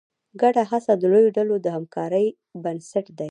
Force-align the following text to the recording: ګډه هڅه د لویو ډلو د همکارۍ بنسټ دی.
ګډه 0.41 0.63
هڅه 0.71 0.93
د 0.97 1.03
لویو 1.11 1.35
ډلو 1.37 1.55
د 1.61 1.67
همکارۍ 1.75 2.27
بنسټ 2.63 3.05
دی. 3.17 3.19